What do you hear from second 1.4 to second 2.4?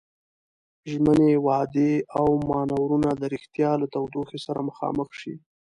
وعدې او